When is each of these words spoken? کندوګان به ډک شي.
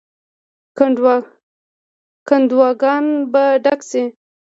کندوګان 2.31 3.05
به 3.31 3.43
ډک 3.63 3.79
شي. 3.89 4.03